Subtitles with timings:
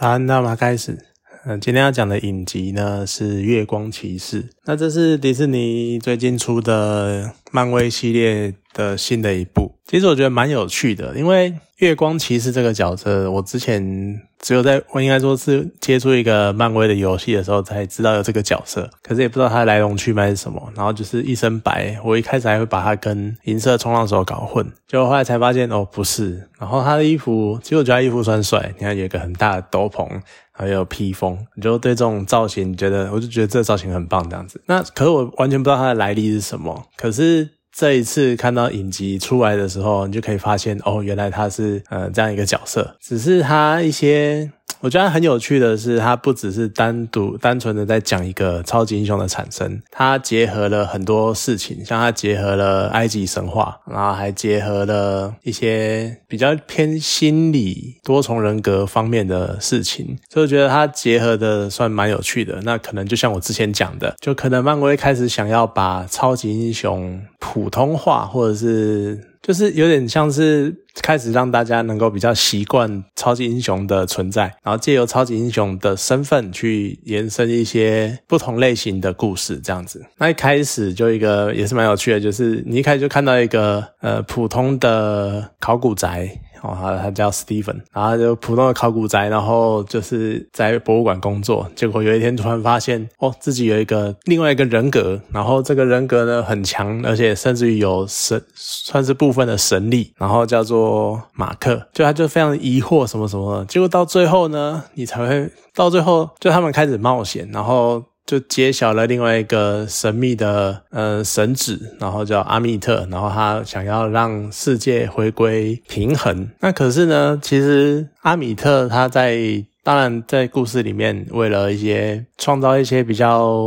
[0.00, 0.96] 好，那我们开始。
[1.44, 4.42] 嗯，今天要讲的影集呢是《月光骑士》。
[4.64, 9.74] 那这是迪士尼最近出的漫威系列的新的一部。
[9.86, 20.72] 其实我觉得蛮有趣的，因为月光骑士这个角色，我之前只有在我应该说是接触一个漫威的游戏的时候才知道有这个角色，可是也不知道他的来龙去脉是什么。
[20.76, 26.48] 然后就是一身白，我一开始还会把他跟银色冲浪手搞混，结果后来才发现哦不是。
[26.60, 30.08] 然后他的衣服，其实我觉得衣服算帅，你看有一个很大的斗篷。
[30.52, 34.60] 还有披风，你就对这种造型觉得，我就觉得这造型很棒，这样子。
[34.66, 36.84] 那可是我完全不知道它的来历是什么。
[36.98, 37.39] 可是
[37.80, 44.50] 这一次看到影集出来的时候，你就可以发现，哦，原来他是呃这样一个角色，只是他一些。
[44.80, 62.60] 我觉得很有趣的是，它不只是单独单纯的在讲一个超级英雄的产生，它结合了很多事情，像它结合了埃及神话，然后还结合了一些比较偏心理、多重人格方面的事情，所以我觉得它结合的算蛮有趣的。
[62.62, 69.29] 那可能就像我之前讲的，就可能漫威开始想要把超级英雄普通话，或者是。
[69.42, 80.04] 就是有点像是开始让大家能够比较习惯超级英雄的存在，然后借由超级英雄的身份去延伸一些不同类型的故事，这样子。
[80.18, 86.40] 那一开始就一个也是蛮有趣的，就是你一开始就看到一个呃普通的考古宅。
[86.62, 91.66] 哦，他他叫 Steven，然后就普通的考古宅，然后就是在博物馆工作。
[91.74, 100.12] 结果有一天突然发现，哦，自己有一个另外一个人格，然后这个人格呢很强，而且甚至于有神，算是部分的神力。
[100.16, 103.64] 然后叫做马克，就他就非常疑惑什么什么。
[103.66, 108.02] 结果到最后呢，你才会到最后，就他们开始冒险，然后。
[108.30, 116.48] 就揭晓了另外一个神秘的呃神子，然后叫阿密特，然后他想要让世界回归平衡。
[116.60, 119.36] 那可是呢，其实阿米特他在
[119.82, 123.60] 当然在故事里面，为了一些创造一些比较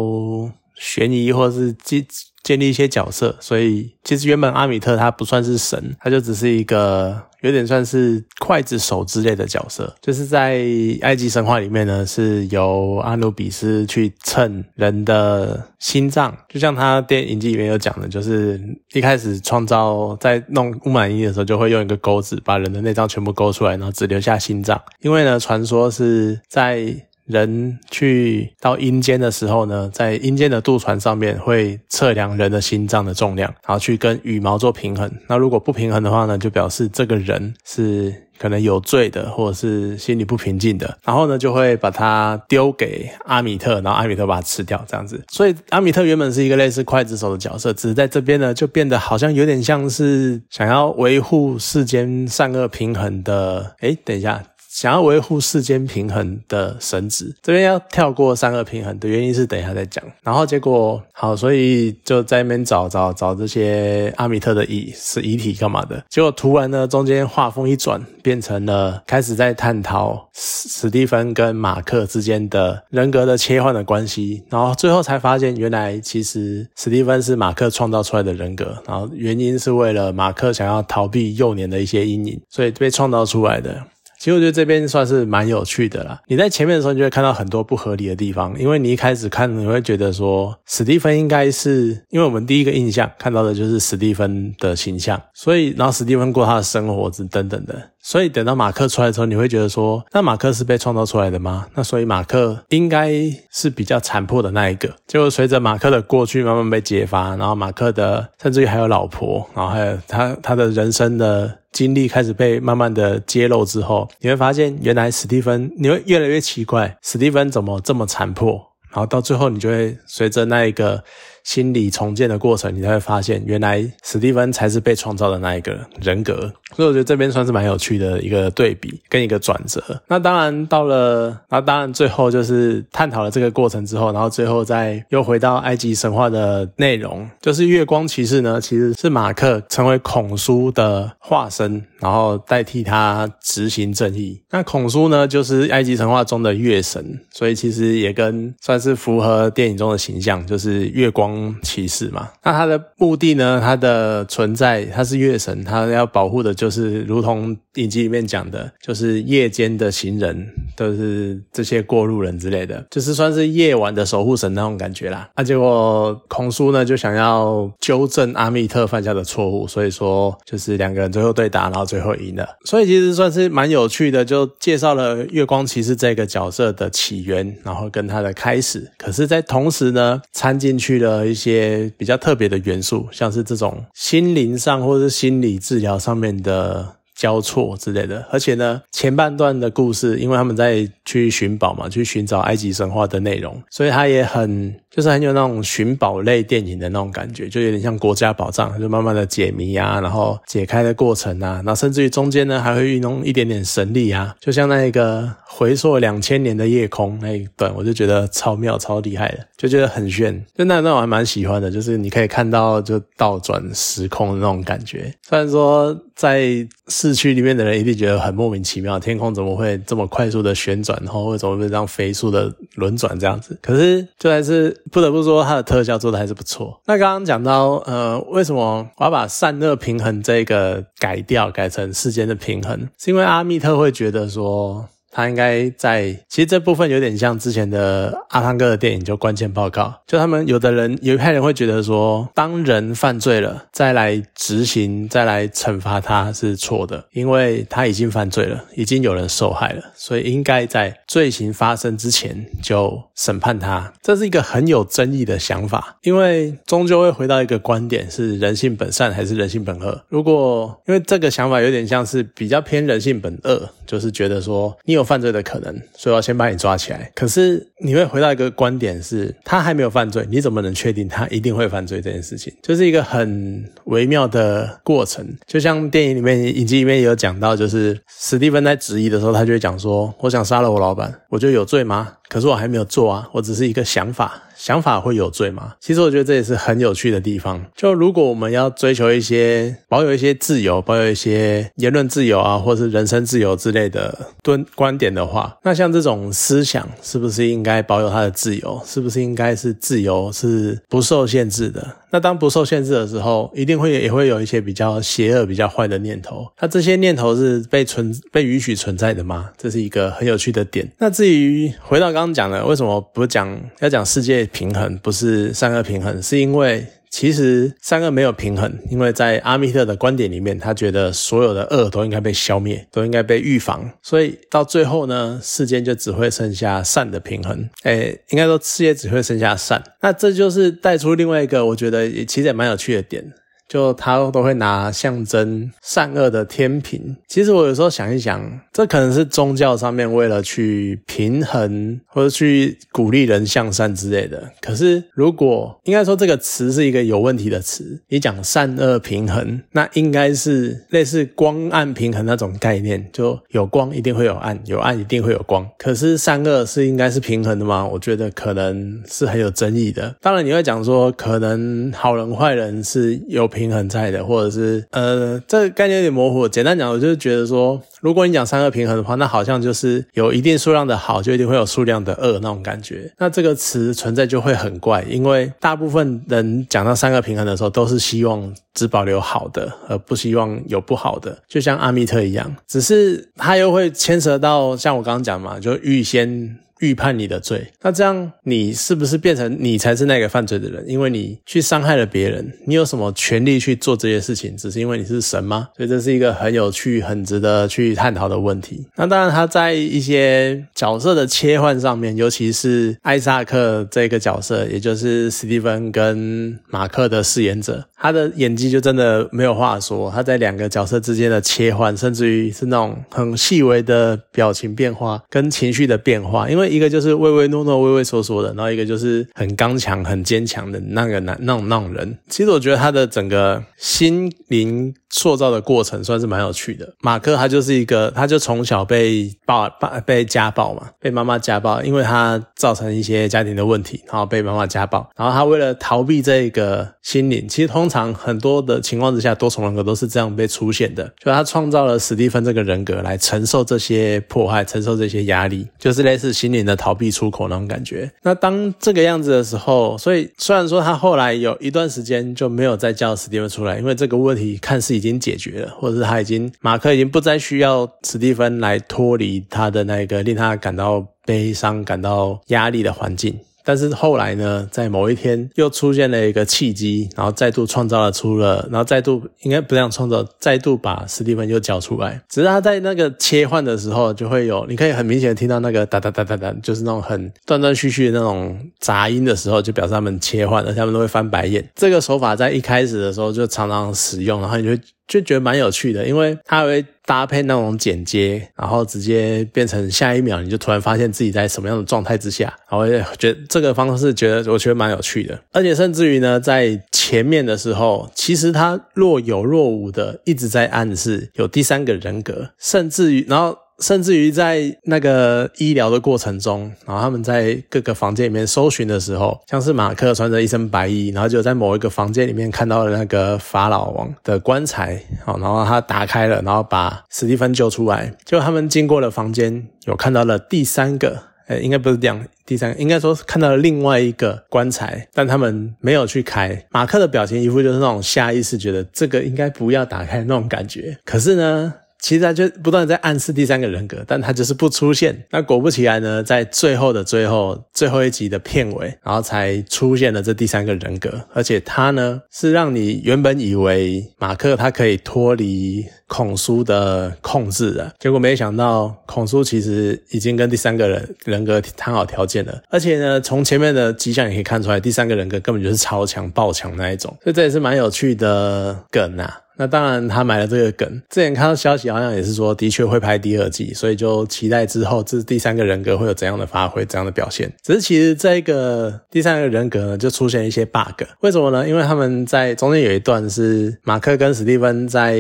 [0.75, 2.07] 悬疑或是激
[2.43, 7.23] 建立一些角色，所以其实原本阿米特他不算是神，他就只是一个。
[7.43, 10.65] 有点算是刽子手之类的角色，就是在
[11.01, 18.57] 埃及神话里面呢，是由阿努比斯去称人的心脏，就像他电影集里面有讲的，就是
[18.93, 26.95] 一开始创造在弄乌满伊的时候，就会用一个钩子把人的内脏全部勾出来，然后只留下心脏，因为呢，传说是在。
[27.25, 35.11] 人去到阴间的时候呢，在阴间的渡船上面会测量人的心脏的重量，然后去跟羽毛做平衡。
[35.27, 40.97] 那如果不平衡的话呢，就表示这个人是可能有罪的，或者是心里不平静的。
[41.03, 45.23] 然后呢，就会把它丢给阿米特，然后阿米特把它吃掉，这样子。
[45.31, 53.75] 所以阿米特原本是一个类似刽子手的角色，只是在这边呢，就变得好像有点像是想要维护世间善恶平衡的。
[53.79, 54.43] 哎，等一下。
[54.73, 60.03] 想要维护世间平衡的神子，这边要跳过三个平衡的原因是等一下再讲。
[60.23, 66.03] 然后结果好，所以就在那边找找找这些阿米特的遗是遗体干嘛的？
[66.09, 74.43] 结果突然呢，中间画风一转，变成了开始在探讨史蒂芬跟马克之间的人格的切换的关系。
[74.49, 83.83] 然后最后才发现，原来其实史蒂芬是马克创造出来的人格，然后原因是为了马克想要逃避幼年的一些阴影，所以被创造出来的。
[84.23, 86.17] 其实我觉得这边算是蛮有趣的啦。
[86.27, 101.67] 你在前面的时候，你就会看到很多不合理的地方，因为你一开始看，你会觉得说史蒂芬应该是，因为我们第一个印象看到的就是史蒂芬的形象，所以然后史蒂芬过他的生活等等等的，所以等到马克出来的时候，你会觉得说，那马克是被创造出来的吗？
[101.75, 103.11] 那所以马克应该
[103.51, 104.89] 是比较残破的那一个。
[105.05, 111.59] 结果随着马克的过去慢慢被揭发，然后马克的甚至于还有老婆，然后还有他他的人生的。
[111.73, 118.53] 经历开始被慢慢的揭露之后，你会发现原来史蒂芬，你会越来越奇怪，史蒂芬怎么这么残破？
[118.91, 121.03] 然后到最后，你就会随着那一个。
[121.43, 126.49] 心理重建的过程，你才会发现，原来史蒂芬才是被创造的那一个人格。
[126.75, 129.81] 所以我觉得这边算是蛮有趣的一个对比跟一个转折。
[130.07, 144.41] 那当然到了，那当然最后就是探讨了这个过程之后，然后最后再又回到埃及神话的内容，就是月光骑士呢，其实是马克成为孔苏的化身，然后代替他执行正义。
[144.51, 151.33] 那孔苏呢，就是埃及神话中的月神，所以其实也跟算是符合电影中的形象，就是月光。
[151.63, 152.29] 骑士嘛。
[152.43, 153.59] 那他的目的呢？
[153.63, 165.29] 他的存在，他是月神，他要保护的就是如同影集里面讲的，就是夜间的行人，都是这些过路人之类的，就是算是夜晚的守护神那种感觉啦。
[165.35, 172.47] 那结果孔叔呢就想要纠正阿密特犯下的错误，所以说就是两个人最后对打，然后最后赢了。
[172.63, 178.89] 所以其实算是蛮有趣的，就介绍了月光骑士这个角色的起源，然后跟他的开始。
[178.97, 186.52] 可是，在同时呢，掺进去了一些比较特别的元素，像是这种心灵上或者是心理治疗上面的。
[186.53, 216.67] 呃交错之类的，而且呢，前半段的故事，因为他们在去寻宝嘛，去寻找埃及神话的内容，所以他也很就是很有那种寻宝类电影的那种感觉，就有点像国家宝藏，就慢慢的解谜啊，然后解开的过程啊，那甚至于中间呢还会运用一点点神力啊，就像那一个回溯两千年的夜空那一段，我就觉得超妙超厉害的，就觉得很炫，就那段我还蛮喜欢的，就是你可以看到就倒转时空的那种感觉，虽然说在。
[216.89, 223.57] 市区里面的人一定觉得很莫名其妙，天空怎么会这么快速的旋转，然后为什么会这样飞速的轮转这样子？
[223.61, 226.77] 可是就还是不得不说，它的特效做的还是不错。
[226.85, 232.89] 那刚刚讲到，呃，为什么我要把散热平衡这个改掉，改成世间的平衡？
[232.97, 234.89] 是因为阿密特会觉得说。
[235.13, 239.93] 他应该在，其实这部分有点像之前的阿汤哥的电影，就关键报告。
[240.07, 253.93] 就他们有的人有一派人会觉得说，当人犯罪了，再来执行，再来惩罚他是错的，因为他已经犯罪了，已经有人受害了，所以应该在罪行发生之前就审判他。
[254.01, 260.03] 这是一个很有争议的想法，因为终究会回到一个观点：是人性本善还是人性本恶？
[260.09, 267.11] 如果因为这个想法有点像是比较偏人性本恶，就是觉得说你有犯罪的可能，所以我要先把你抓起来。
[267.15, 272.53] 可是你会回到一个观点，是他还没有犯罪，你怎么能确定他一定会犯罪这件事情？
[272.61, 275.25] 就是一个很微妙的过程。
[275.45, 282.13] 就像电影里面、影集里面也有讲到，就是史蒂芬在质疑的时候，他就会讲说：“我想杀了我老板，我就有罪吗？
[282.29, 285.73] 可是我还没有做啊，我只是一个想法。”想法会有罪吗？
[285.81, 287.61] 其实我觉得这也是很有趣的地方。
[287.75, 298.81] 就如果我们要追求一些保有一些自由，保有一些言论自由啊，或是人身自由之类的蹲观点的话，那像这种思想是不是应该保有它的自由？
[298.85, 301.85] 是不是应该是自由是不受限制的？
[302.13, 306.47] 那当不受限制的时候，一定会也会有一些比较邪恶、比较坏的念头。
[306.61, 309.49] 那这些念头是被存被允许存在的吗？
[309.57, 310.87] 这是一个很有趣的点。
[310.99, 316.21] 那至于回到刚刚讲的，为什么不讲要讲世界平衡，不是善恶平衡？
[316.21, 316.85] 是因为。
[317.13, 327.69] 其实三恶没有平衡，因为在阿密特的观点里面，他觉得所有的恶都应该被消灭，都应该被预防，所以到最后呢，世间就只会剩下善的平衡。
[327.83, 329.83] 哎，应该说世界只会剩下善。
[330.01, 333.31] 那这就是带出另外一个，我觉得也其实也蛮有趣的点。
[333.65, 337.15] 就他都会拿象征善恶的天平。
[337.27, 344.51] 其实我有时候想一想，这可能是宗教上面为了去平衡或者去鼓励人向善之类的。
[344.61, 355.67] 可是如果应该说这个词是一个有问题的词，你讲善恶平衡，那应该是类似光暗平衡那种概念，就有光一定会有暗，有暗一定会有光。
[355.77, 357.85] 可是善恶是应该是平衡的吗？
[357.85, 360.15] 我觉得可能是很有争议的。
[360.21, 363.63] 当然你会讲说，可能好人坏人是有平。
[363.73, 366.47] 衡在的，或者是呃，这个概念有点模糊。
[366.47, 373.13] 简单讲，我就是觉得说，如果你讲三二平衡的话，那好像就是有一定数量的好，就一定会有数量的恶那种感觉。
[373.19, 381.37] 那这个词存在就会很怪，因为大部分人讲到三个平衡的时候，都是希望只保留好的，而不希望有不好的。
[381.47, 386.57] 就像阿密特一样，只是他又会牵涉到像我刚刚讲嘛，就预先。
[386.83, 390.83] 预判你的罪，那这样你是不是变成你才是那个犯罪的人？
[390.85, 394.57] 因为你去伤害了别人，你有什么权利去做这些事情？
[394.57, 395.69] 只是因为你是神吗？
[395.77, 398.85] 所以这是一个很有趣、很值得去探讨的问题。
[398.97, 410.11] 那当然，他在一些角色的切换上面，尤其是艾萨克这个角色，也就是史蒂芬跟马克的饰演者，他的演技就真的没有话说。
[410.11, 416.72] 他在两个角色之间的切换，甚至于是那种很细微的表情变化跟情绪的变化，因为。
[416.73, 422.17] 一个就是唯唯诺诺、畏畏缩缩的，然后一个就是很刚强、很坚强的那个男那种那种人。
[422.29, 426.93] 其实我觉得他的整个心灵塑造的过程算是蛮有趣的。
[427.01, 435.09] 马克他就是一个，他就从小被暴暴被家暴嘛，被妈妈家暴，因为他造成一些家庭的问题，然后被妈妈家暴。
[435.17, 441.13] 然后他为了逃避这个心灵，其实通常很多的情况之下，多重人格都是这样被出现的。
[441.21, 446.52] 就他创造了史蒂芬这个人格来承受这些迫害，承受这些压力，就是类似心。
[446.53, 448.09] 年的逃避出口那种感觉。
[448.21, 463.37] 那当这个样子的时候，所以虽然说他后来有一段时间就没有再叫史蒂芬出来，因为这个问题看似已经解决了，或者是他已经马克已经不再需要史蒂芬来脱离他的那个令他感到悲伤、感到压力的环境。
[463.63, 472.21] 但是后来呢，在某一天又出现了一个契机，然后再度创造了出了，然后再度应该不这样创造，再度把史蒂芬又叫出来。
[472.29, 481.67] 只是他在那个切换的时候，就会有你可以很明显的听到那个哒哒哒哒哒，就是那种很断断续续的那种杂音的时候，就表示他们切换，而且他们都会翻白眼。
[481.75, 484.83] 这个手法在一开始的时候就常常使用，然后你就。
[485.07, 503.57] 就觉得蛮有趣的，因为它会搭配那种剪接，然后直接变成下一秒你就突然发现自己在什么样的状态之下，然后觉得这个方式觉得我觉得蛮有趣的，而且甚至于呢，在前面的时候，其实它若有若无的一直在暗示有第三个人格，甚至于然后。
[503.79, 518.13] 甚至于在那个医疗的过程中，然后他们在各个房间里面搜寻的时候，像是马克穿着一身白衣，然后就在某一个房间里面看到了那个法老王的棺材，好，然后他打开了，然后把史蒂芬救出来。
[518.23, 526.65] 就他们经过了房间，有看到了第三个，呃，应该不是这样，第三个应该说看到了另外一个棺材，但他们没有去开。
[526.69, 531.73] 马克的表情一副就是那种下意识觉得这个应该不要打开那种感觉，可是呢？
[532.03, 535.25] 其实他就不断在暗示第三个人格，但他就是不出现。
[535.31, 552.61] 那果不其然呢，在最后的最后最后一集的片尾，然后才出现了这第三个人格，而且他呢是让你原本以为马克他可以脱离孔苏的控制的，结果没想到孔苏其实已经跟第三个人人格谈好条件了。
[552.69, 559.39] 而且呢，从前面的迹象也可以看出来，第三个人格根本就是超强爆强那一种，所以这也是蛮有趣的梗啊。
[559.57, 561.01] 那当然，他买了这个梗。
[561.09, 567.53] 之前看到消息，好像也是说，的确会拍第二季，所以就期待之后这第三个人格会有怎样的发挥、怎样的表现。
[567.61, 571.03] 只是其实这一个第三个人格呢，就出现一些 bug。
[571.21, 571.67] 为什么呢？
[571.67, 575.17] 因为他们在中间有一段是马克跟史蒂芬在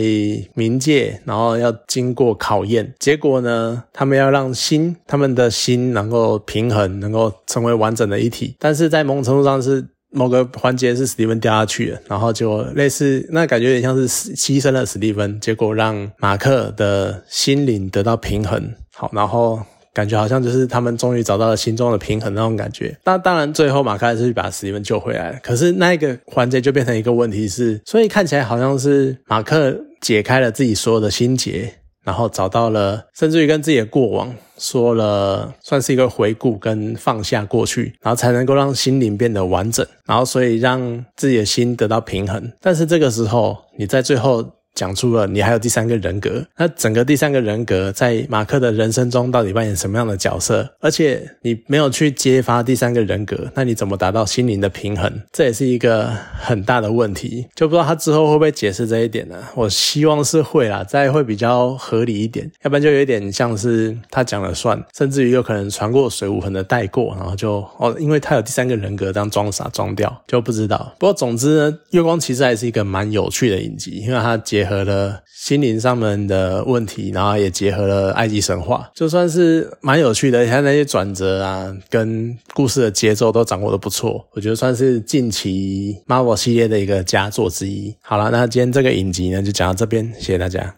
[0.55, 8.55] 冥界，然后要经过考验，结果呢，他们要让心，他们的心能够平衡，能够成为完整的一体。
[8.59, 9.85] 但是在某种程度上是。
[10.13, 18.73] 某个环节是史蒂芬掉下去了，然后就类似那感觉有点像是牺牲了史蒂芬，结果让马克的心灵得到平衡。
[18.93, 19.59] 好，然后
[19.91, 22.95] 感觉好像就是他们终于找到了心中的平衡那种感觉。
[23.03, 25.39] 那当然，最后马克还是去把史蒂芬救回来了。
[25.41, 31.73] 可是那一个环节就变成一个问题是，所以看起来好像是马克解开了自己所有的心结。
[32.03, 42.51] 然后找到了，甚至于跟自己的过往说了，算是一个回顾跟放下过去，然后才能够让心灵变得完整，然后所以让自己的心得到平衡。
[42.61, 44.45] 但是这个时候，你在最后。
[44.75, 50.67] 讲出了你还有第三个人格，那整个第三个人格在马克的人生中到底扮演什么样的角色？
[50.79, 55.21] 而且你没有去揭发第三个人格，那你怎么达到心灵的平衡？
[55.31, 56.07] 这也是一个
[56.39, 59.35] 很大的问题，就不知道他之后会不会解释这一点呢？
[59.55, 70.95] 我希望是会啦，再会比较合理一点，要不然就有点像是他讲了算，甚至于有可能传过水无痕的带过，然后就哦，因为他有第三个人格，这样装傻装掉就不知道。
[70.97, 74.62] 不过总之呢，月光其实还是一个蛮有趣的影集，因为它结。
[74.63, 80.41] 结合了心灵上面的问题，然后也结合了埃及神话，就算是蛮有趣的。
[80.41, 87.93] 你看那些转折啊，跟故事的节奏都掌握的不错，我觉得算是近期 Marvel 系列的一个佳作之一。
[88.01, 90.71] 好了，那今天这个影集呢，就讲到这边，谢谢大家。